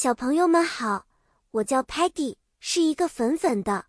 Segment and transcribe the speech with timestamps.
[0.00, 1.08] 小朋友们好，
[1.50, 3.86] 我叫 Peggy，是一个粉粉的、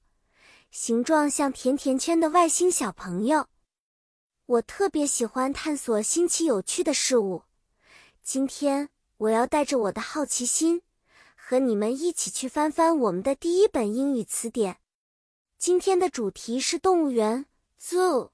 [0.72, 3.46] 形状像甜甜圈的外星小朋友。
[4.48, 7.44] 我特别喜欢探索新奇有趣的事物。
[8.24, 10.82] 今天我要带着我的好奇心，
[11.36, 14.78] 和你们一起去翻翻我们的第一本英语词典。
[15.60, 17.46] 今天的主题是动物园
[17.80, 18.32] （Zoo），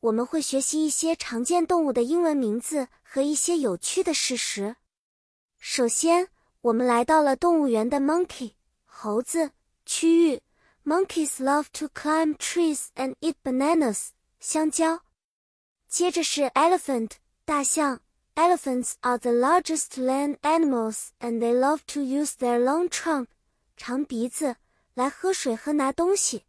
[0.00, 4.76] 我们会学习一些常见动物的英文名字和一些有趣的事实。
[5.58, 6.28] 首先，
[6.61, 8.53] 我们来到了动物园的 monkey
[8.85, 9.51] 猴子
[9.85, 10.41] 区域。
[10.87, 15.01] Monkeys love to climb trees and eat bananas 香蕉。
[15.89, 17.11] 接着是 elephant
[17.43, 17.99] 大象。
[18.35, 23.27] Elephants are the largest land animals and they love to use their long trunk
[23.75, 24.57] 长鼻子
[24.93, 26.45] 来喝水和拿东西。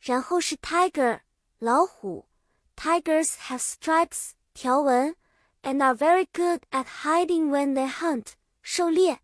[0.00, 1.20] 然后是 tiger
[1.58, 2.26] 老虎。
[2.74, 5.14] Tigers have stripes 条纹
[5.62, 9.21] and are very good at hiding when they hunt 狩猎。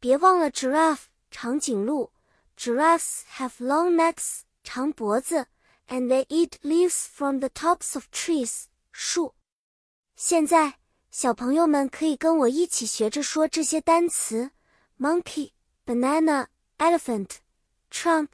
[0.00, 2.12] 别忘了 giraffe 长颈鹿
[2.56, 5.46] ，giraffes have long necks 长脖子
[5.88, 9.34] ，and they eat leaves from the tops of trees 树。
[10.16, 10.78] 现在，
[11.10, 14.50] 小朋友们可以跟我一起学着说这些单词
[14.98, 15.52] ：monkey、
[15.84, 16.46] banana、
[16.78, 17.36] elephant、
[17.90, 18.28] trunk、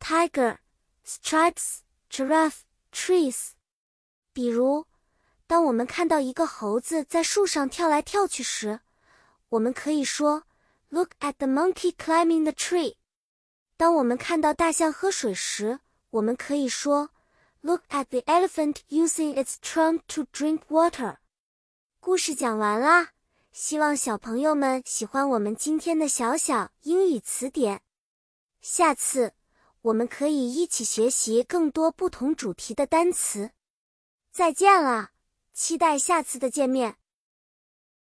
[0.00, 0.58] tiger、
[1.06, 1.78] stripes、
[2.10, 2.60] giraffe、
[2.92, 3.50] trees。
[4.32, 4.86] 比如，
[5.46, 8.80] 当我们看到一个猴子在树上跳来跳去时，
[9.50, 10.44] 我们可以说。
[10.90, 12.94] Look at the monkey climbing the tree。
[13.76, 17.10] 当我们看到大象喝水时，我们可以说
[17.62, 21.16] ，Look at the elephant using its trunk to drink water。
[21.98, 23.08] 故事讲完啦，
[23.50, 27.82] 希望小朋友们喜欢我们今天的小小英语词典。
[28.60, 29.32] 下次
[29.82, 33.50] 我们可以一起学习更多不同主题的单词。
[34.30, 35.10] 再见了，
[35.52, 36.98] 期待下次的见面。